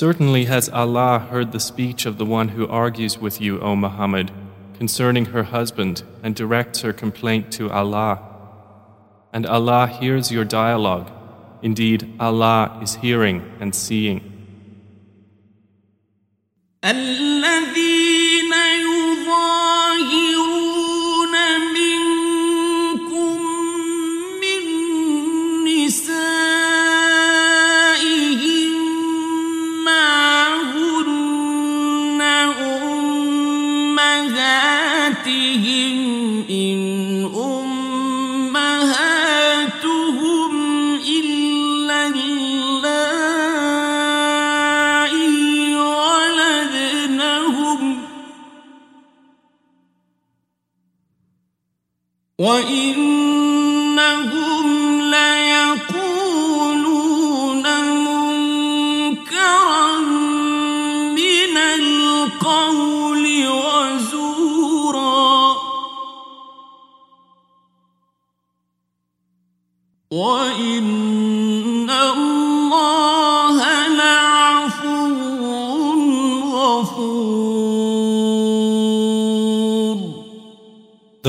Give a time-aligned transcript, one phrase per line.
[0.00, 4.30] Certainly has Allah heard the speech of the one who argues with you, O Muhammad,
[4.78, 8.18] concerning her husband and directs her complaint to Allah.
[9.30, 11.10] And Allah hears your dialogue.
[11.60, 14.22] Indeed, Allah is hearing and seeing.
[35.30, 36.78] أمهاتهم إن
[38.50, 38.94] أمهاتهم
[41.08, 43.04] إلا اللائي
[45.74, 47.18] ولدنهم
[52.38, 53.09] وإنهم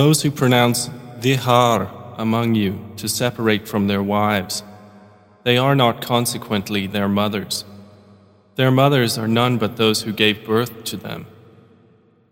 [0.02, 0.90] Those who pronounce
[1.20, 4.64] dihar among you to separate from their wives,
[5.44, 7.66] they are not consequently their mothers.
[8.56, 11.28] Their mothers are none but those who gave birth to them.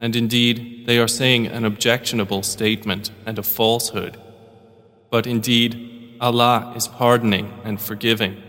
[0.01, 4.17] And indeed, they are saying an objectionable statement and a falsehood.
[5.11, 8.41] But indeed, Allah is pardoning and forgiving.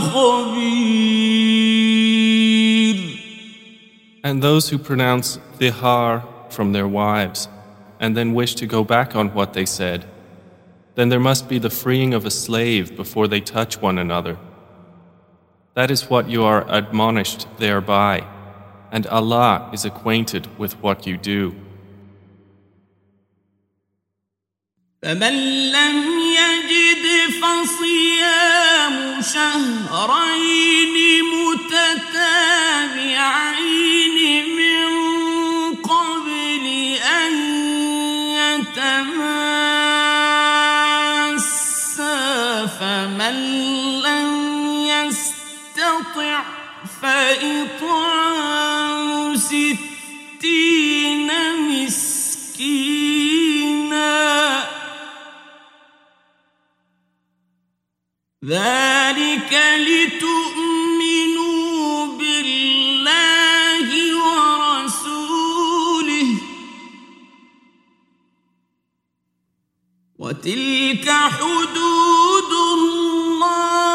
[0.00, 0.98] خبير
[4.24, 7.48] And those who pronounce dihar from their wives
[8.00, 10.04] and then wish to go back on what they said,
[10.96, 14.36] then there must be the freeing of a slave before they touch one another.
[15.74, 18.26] That is what you are admonished thereby,
[18.90, 21.54] and Allah is acquainted with what you do.
[25.03, 25.35] فمن
[25.71, 27.05] لم يجد
[27.41, 28.95] فصيام
[29.33, 32.55] شهرين متتابعين
[34.55, 34.87] من
[35.75, 36.65] قبل
[37.03, 37.33] أن
[38.39, 38.95] يتماسا
[42.65, 43.35] فمن
[44.01, 44.31] لم
[44.87, 46.43] يستطع
[47.01, 48.12] فإطعام
[71.42, 73.88] حدود الله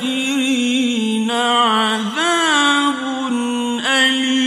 [0.00, 3.00] وللكافرين عذاب
[3.86, 4.40] أليم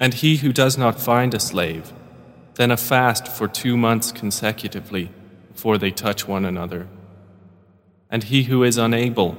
[0.00, 1.92] And he who does not find a slave,
[2.54, 5.10] then a fast for two months consecutively
[5.52, 6.86] before they touch one another.
[8.10, 9.36] And he who is unable,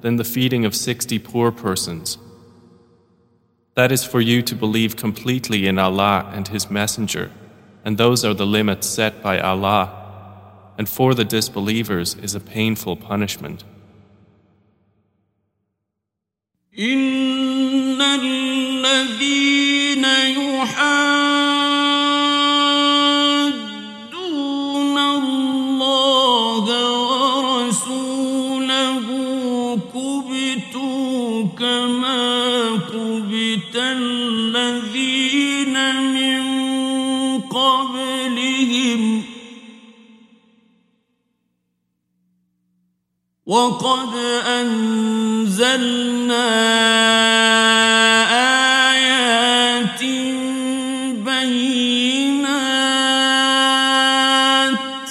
[0.00, 2.16] then the feeding of sixty poor persons.
[3.74, 7.30] That is for you to believe completely in Allah and His Messenger,
[7.84, 9.96] and those are the limits set by Allah.
[10.76, 13.64] And for the disbelievers is a painful punishment.
[16.78, 19.14] إن الذين
[20.04, 21.23] يحادون
[43.45, 44.09] وقد
[44.57, 46.45] أنزلنا
[48.91, 50.01] آيات
[53.85, 55.09] بينات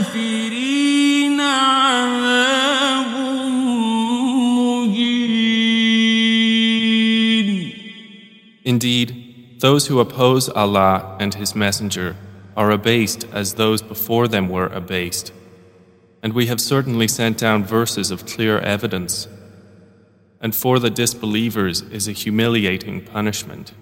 [0.00, 3.12] وللكافرين عذاب
[6.86, 7.70] مهين
[8.64, 9.08] Indeed,
[9.58, 12.14] those who oppose Allah and His Messenger
[12.56, 15.32] are abased as those before them were abased.
[16.22, 19.28] And we have certainly sent down verses of clear evidence.
[20.40, 23.72] And for the disbelievers is a humiliating punishment.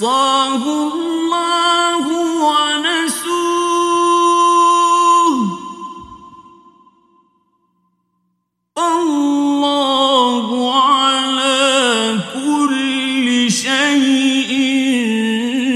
[0.00, 2.06] أحصاه الله
[2.46, 3.76] ونسوه
[8.78, 10.48] الله
[10.82, 14.52] على كل شيء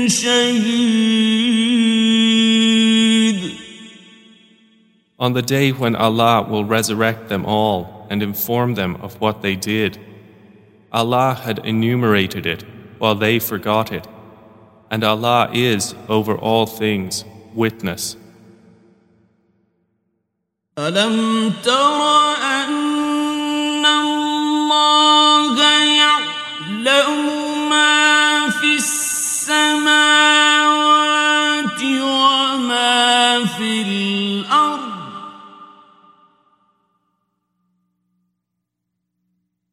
[0.08, 1.50] شهيد
[5.19, 9.54] On the day when Allah will resurrect them all and inform them of what they
[9.54, 9.98] did,
[10.90, 12.64] Allah had enumerated it
[13.00, 14.06] while they forgot it,
[14.90, 18.16] and Allah is over all things witness.
[20.78, 22.00] ألم تر
[22.42, 25.60] أن الله
[26.02, 29.90] يعلم ما في السماوات
[31.82, 34.81] وما في الأرض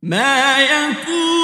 [0.02, 1.41] ما يكون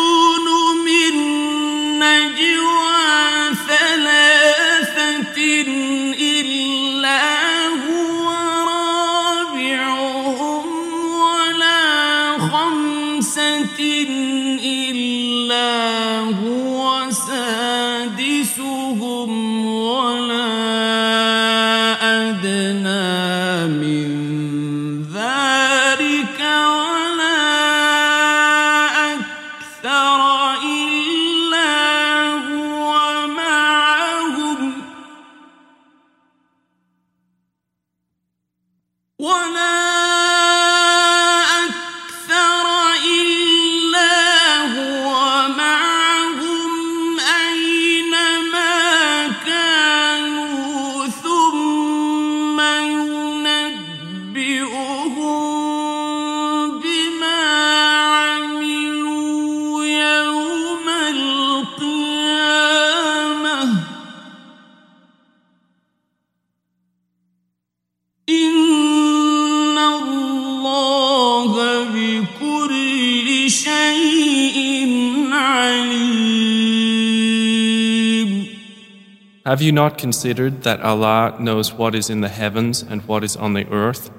[79.49, 83.35] Have you not considered that Allah knows what is in the heavens and what is
[83.35, 84.11] on the earth?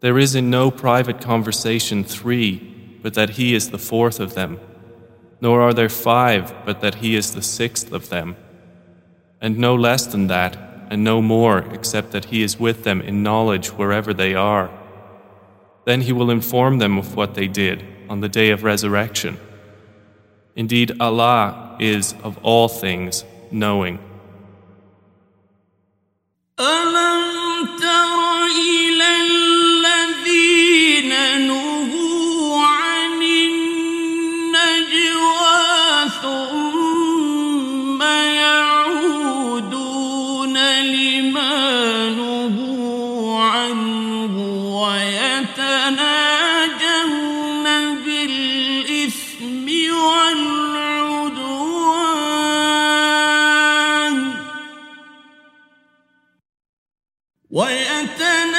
[0.00, 4.58] There is in no private conversation three, but that He is the fourth of them,
[5.42, 8.36] nor are there five, but that He is the sixth of them,
[9.38, 10.56] and no less than that,
[10.88, 14.70] and no more, except that He is with them in knowledge wherever they are.
[15.84, 19.38] Then He will inform them of what they did on the day of resurrection.
[20.56, 23.24] Indeed, Allah is of all things
[23.54, 24.00] knowing.
[57.54, 58.53] ويتنا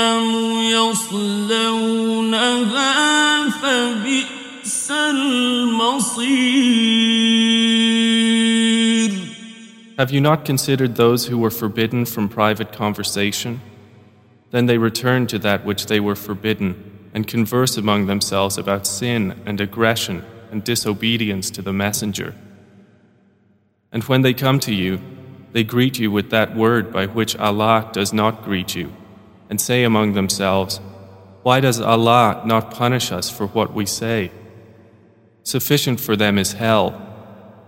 [0.71, 2.11] يصلونها
[3.49, 6.71] فبئس المصير
[9.97, 13.61] Have you not considered those who were forbidden from private conversation?
[14.49, 19.39] Then they return to that which they were forbidden and converse among themselves about sin
[19.45, 22.33] and aggression and disobedience to the Messenger.
[23.91, 24.99] And when they come to you,
[25.56, 28.92] they greet you with that word by which Allah does not greet you,
[29.48, 30.80] and say among themselves,
[31.44, 34.30] Why does Allah not punish us for what we say?
[35.44, 36.90] Sufficient for them is hell,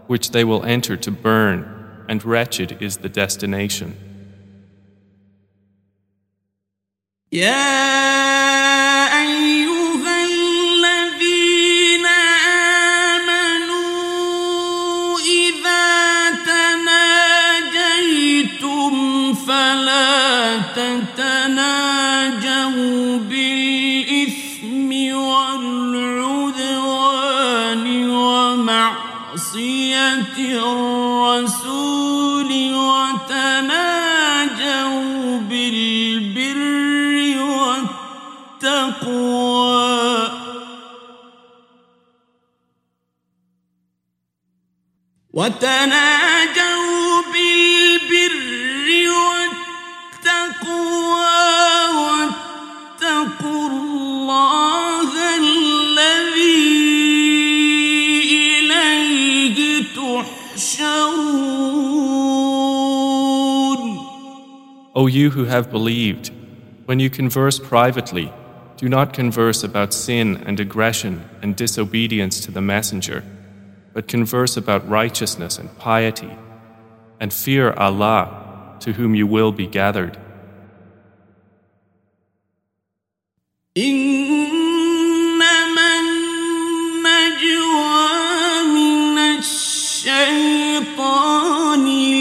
[0.06, 3.96] which they will enter to burn, and wretched is the destination.
[7.32, 8.27] يا
[45.47, 48.87] وتناجوا بالبر
[50.23, 50.83] والتقوى
[51.97, 56.83] واتقوا الله الذي
[58.59, 61.43] إليه تحشرون
[64.95, 66.31] O you who have believed,
[66.85, 68.31] when you converse privately,
[68.77, 73.23] do not converse about sin and aggression and disobedience to the Messenger,
[73.97, 76.35] but converse about righteousness and piety,
[77.19, 80.17] and fear Allah, to whom you will be gathered.
[83.77, 85.43] إنما
[86.93, 87.73] النجوى
[88.73, 90.55] من الشيطان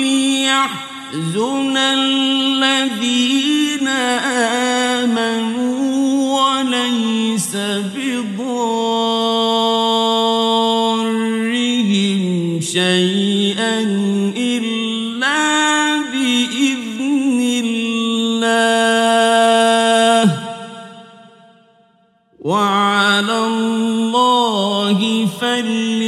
[0.05, 3.09] ليحزن الذين
[5.09, 5.77] آمنوا
[6.41, 8.96] وليس بضارهم
[12.61, 13.81] شيئا
[14.37, 18.43] إلا بإذن الله
[22.41, 26.03] وعلى الله فليتوكل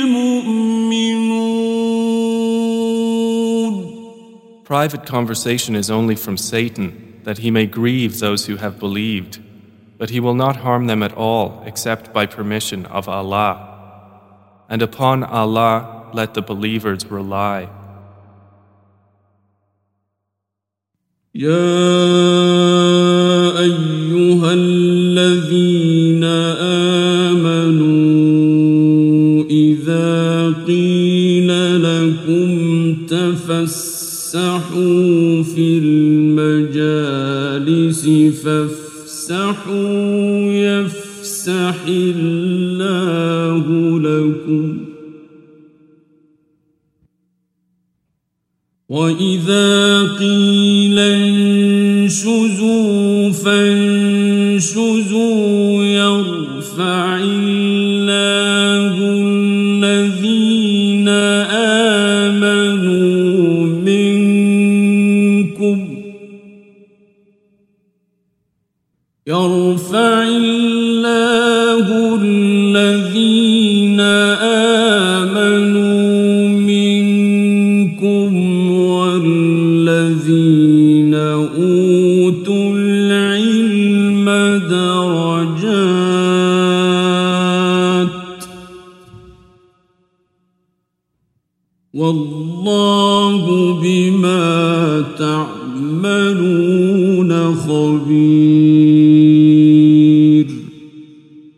[0.00, 0.80] المؤمنون
[4.64, 9.40] Private conversation is only from Satan, that he may grieve those who have believed,
[9.98, 13.52] but he will not harm them at all except by permission of Allah.
[14.68, 17.68] And upon Allah let the believers rely.
[21.34, 21.50] يا
[23.60, 25.73] أيها الذين
[39.65, 43.65] فافسحوا يفسح الله
[43.99, 44.85] لكم.
[48.89, 52.51] وإذا قيل انشزوا
[53.31, 54.65] فانشزوا
[55.83, 57.74] يرفع الله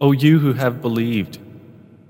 [0.00, 1.38] O you who have believed,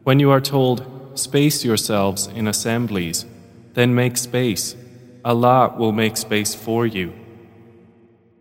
[0.05, 0.87] when you are told,
[1.19, 3.27] space yourselves in assemblies,
[3.75, 4.77] then make space,
[5.25, 7.13] Allah will make space for you.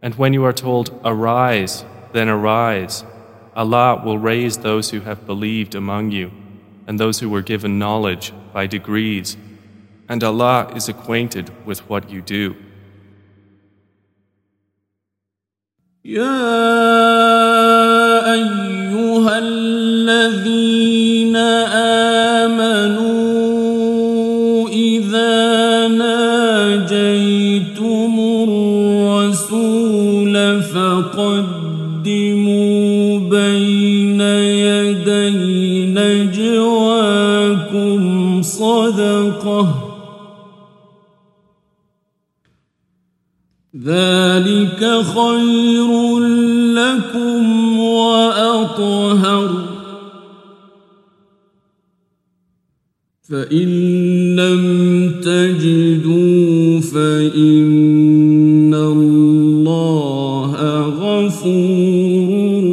[0.01, 3.03] And when you are told, arise, then arise,
[3.55, 6.31] Allah will raise those who have believed among you
[6.87, 9.37] and those who were given knowledge by degrees,
[10.09, 12.55] and Allah is acquainted with what you do.
[16.03, 16.23] يا
[18.33, 18.64] أيها
[20.08, 21.36] الذين
[22.46, 23.08] آمنوا
[24.68, 27.34] إذا ناجيتم
[28.48, 31.98] الرسول فقدموا
[33.18, 37.22] بين يدي نجواكم
[38.42, 39.82] صدقة.
[43.84, 44.80] ذلك
[45.14, 46.18] خير
[46.74, 47.65] لكم
[53.35, 53.67] فإن
[54.35, 54.63] لم
[55.21, 60.51] تجدوا فإن الله
[60.89, 62.63] غفور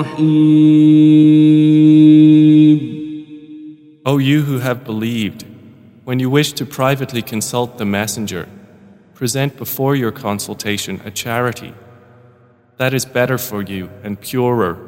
[0.00, 1.26] رحيم
[4.06, 5.44] O you who have believed,
[6.04, 8.48] when you wish to privately consult the Messenger,
[9.14, 11.74] present before your consultation a charity.
[12.76, 14.78] That is better for you and purer.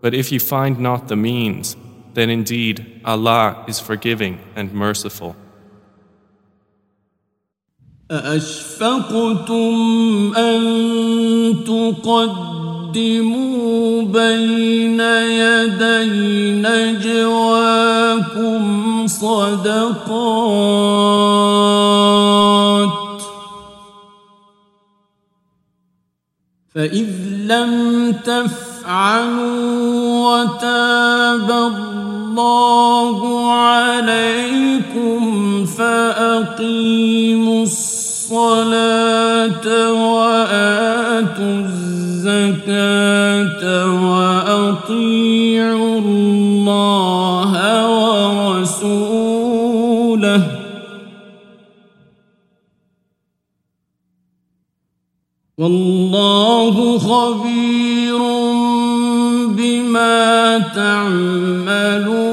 [0.00, 1.76] But if you find not the means,
[2.16, 5.36] then indeed Allah is forgiving and merciful.
[8.12, 9.74] أأشفقتم
[10.36, 10.60] أن
[11.64, 12.92] تقدموا
[14.02, 18.62] بين يدي نجواكم
[19.06, 20.02] صدقات
[26.74, 27.10] فإذ
[27.48, 29.62] لم تفعلوا
[30.28, 32.05] وتاب الله
[33.51, 35.21] عليكم
[35.65, 38.87] فأقيموا الصلاة
[39.93, 43.63] وآتوا الزكاة
[44.11, 47.51] وأطيعوا الله
[48.57, 49.37] ورسوله.
[55.57, 58.46] والله خبير
[59.56, 62.32] بما تعملون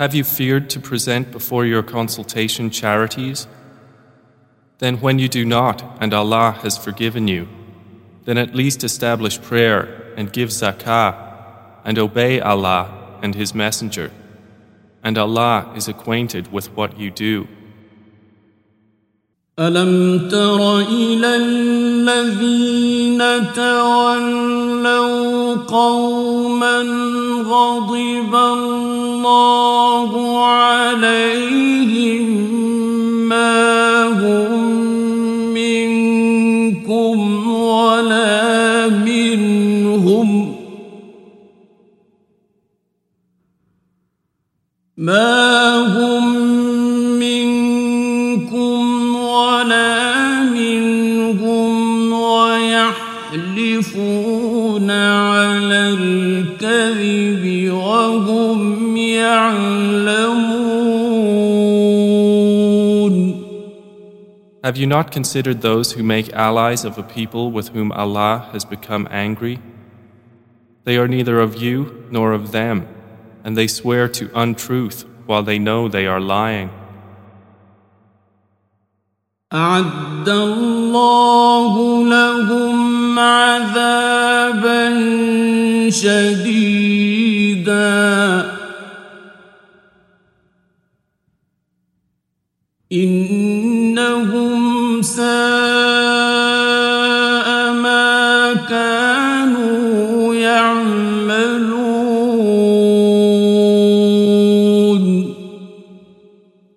[0.00, 3.46] Have you feared to present before your consultation charities?
[4.78, 7.48] Then, when you do not, and Allah has forgiven you,
[8.24, 11.14] then at least establish prayer and give zakah
[11.84, 14.10] and obey Allah and His Messenger.
[15.02, 17.46] And Allah is acquainted with what you do.
[19.59, 26.81] ألم تر إلى الذين تولوا قوما
[27.45, 32.25] غضب الله عليهم
[33.29, 34.73] ما هم
[35.53, 40.55] منكم ولا منهم
[44.97, 46.08] ما هم
[54.88, 60.54] ويحلفون على الكذب وهم يعلمون
[64.64, 68.64] Have you not considered those who make allies of a people with whom Allah has
[68.64, 69.58] become angry?
[70.84, 72.88] They are neither of you nor of them,
[73.44, 76.70] and they swear to untruth while they know they are lying.
[79.52, 82.87] أعد الله لهم
[83.18, 84.84] عذابا
[85.90, 87.74] شديدا
[92.92, 95.24] إنهم ساء
[97.72, 101.74] ما كانوا يعملون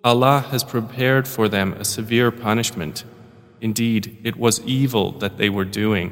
[0.04, 3.04] Allah has prepared for them a severe punishment.
[3.60, 6.10] Indeed, it was evil that they were doing.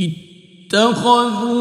[0.00, 1.58] اتخذوا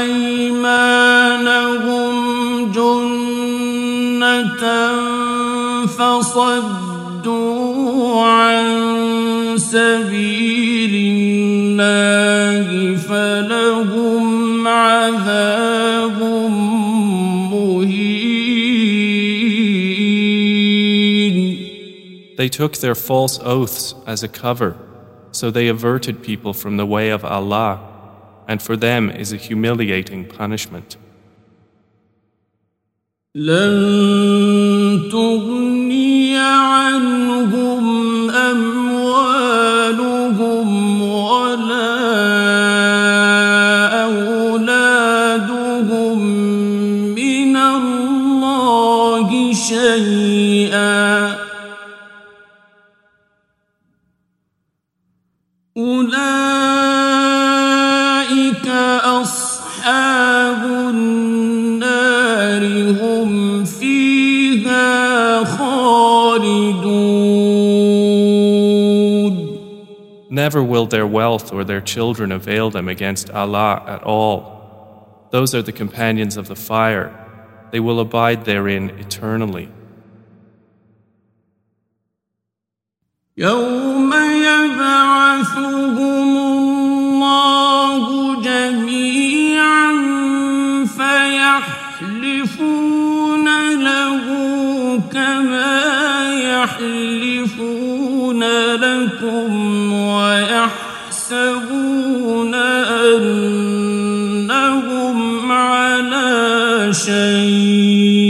[0.00, 2.14] أيمانهم
[2.72, 4.64] جنة
[5.86, 6.62] فصدوا
[8.22, 8.66] عن
[9.58, 16.18] سبيل الله فلهم عذاب
[17.52, 18.40] مهين.
[22.38, 24.76] They took their false oaths as a cover,
[25.31, 27.79] so they averted people from the way of Allah,
[28.47, 30.97] and for them is a humiliating punishment.
[33.35, 37.85] لن تغني عنهم
[38.29, 39.91] أموالهم
[41.01, 42.05] ولا
[70.39, 75.27] Never will their wealth or their children avail them against Allah at all.
[75.31, 77.13] Those are the companions of the fire.
[77.71, 79.69] They will abide therein eternally.
[83.37, 84.13] يوم
[84.47, 89.91] يبعثهم الله جميعا
[92.05, 93.45] فيحلفون
[93.83, 94.25] له
[95.13, 97.95] كما يحلفون
[98.75, 99.51] لكم
[101.30, 102.54] ويحسبون
[104.54, 105.18] أنهم
[105.52, 108.20] على شيء.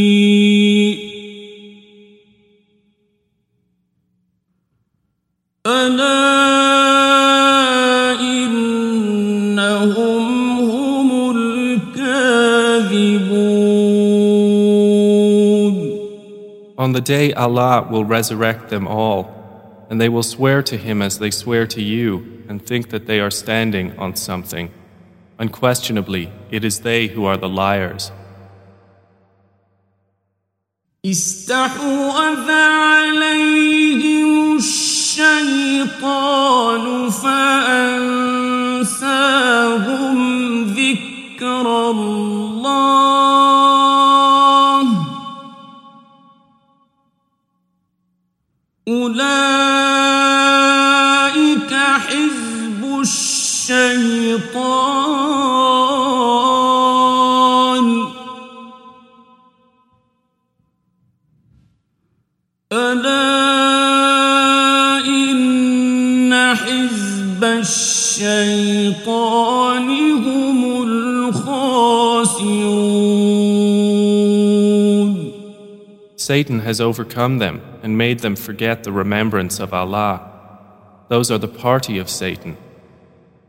[5.66, 6.20] ألا
[8.20, 9.40] إنهم
[10.60, 12.20] هم الكاذبون.
[16.78, 19.39] On the day Allah will resurrect them all,
[19.89, 23.19] and they will swear to Him as they swear to you, and think that they
[23.19, 24.71] are standing on something.
[25.37, 28.11] Unquestionably, it is they who are the liars.
[31.05, 38.28] استحوذ عليهم الشيطان فأنساهم
[76.29, 80.31] Satan has overcome them and made them forget the remembrance of Allah.
[81.09, 82.57] Those are the party of Satan.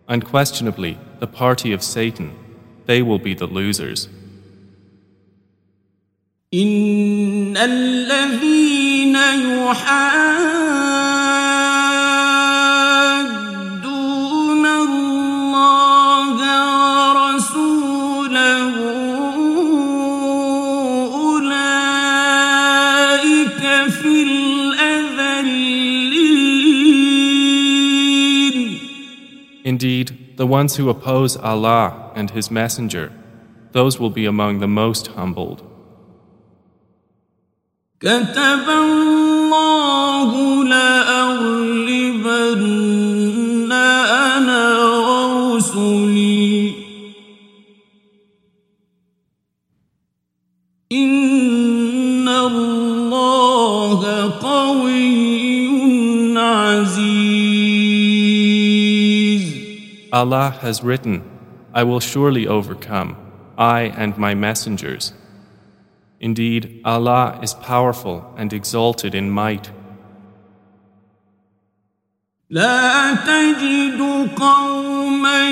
[0.08, 2.36] Unquestionably, the party of Satan,
[2.86, 4.08] they will be the losers.
[6.54, 10.99] إن الذين يحادون
[29.80, 33.12] Indeed, the ones who oppose Allah and His Messenger,
[33.72, 35.62] those will be among the most humbled.
[38.00, 40.30] كتب الله
[40.64, 41.69] لأغلبن
[60.12, 61.22] Allah has written,
[61.74, 63.16] I will surely overcome,
[63.58, 65.12] I and my messengers.
[66.20, 69.70] Indeed, Allah is powerful and exalted in might.
[72.50, 74.00] لا تجد
[74.36, 75.48] قوما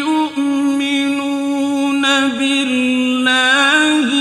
[0.00, 2.02] يؤمنون
[2.38, 4.13] بالله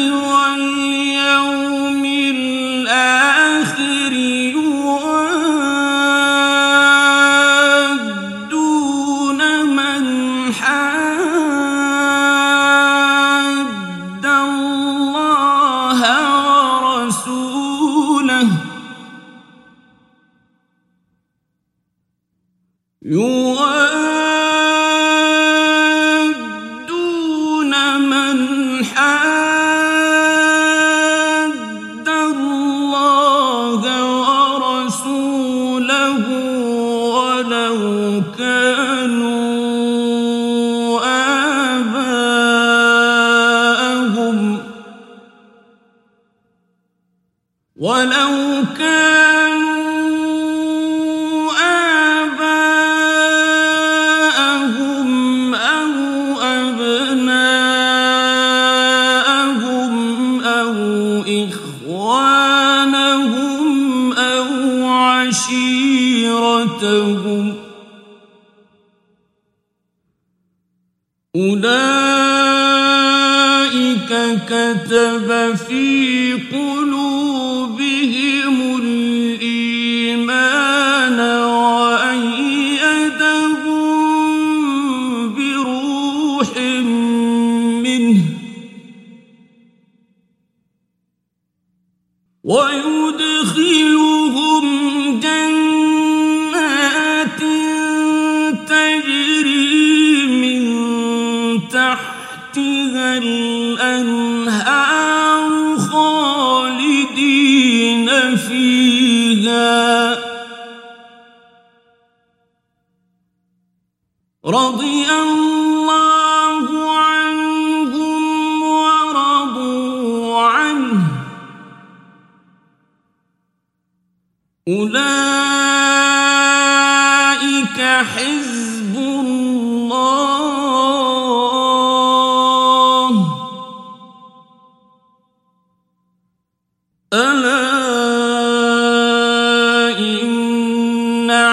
[33.74, 34.03] الله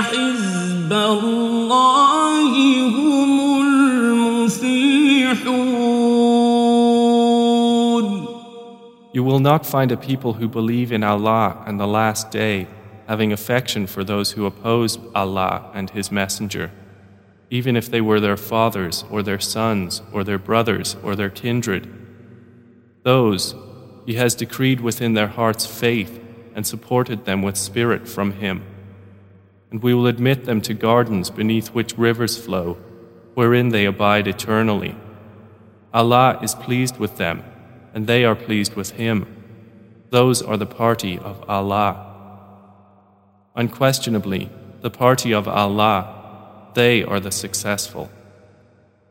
[0.03, 2.53] حزب الله
[2.89, 5.17] هم المفلحون
[9.13, 12.67] You will not find a people who believe in Allah and the last day
[13.07, 16.71] having affection for those who oppose Allah and His Messenger,
[17.49, 21.89] even if they were their fathers or their sons or their brothers or their kindred.
[23.05, 23.55] Those
[24.05, 26.21] He has decreed within their hearts faith
[26.55, 28.65] and supported them with spirit from Him.
[29.72, 32.78] And we will admit them to gardens beneath which rivers flow,
[33.34, 34.96] wherein they abide eternally.
[35.94, 37.44] Allah is pleased with them,
[37.94, 39.26] and they are pleased with Him.
[40.10, 42.08] Those are the party of Allah.
[43.56, 44.50] Unquestionably,
[44.82, 48.10] the party of Allah, they are the successful.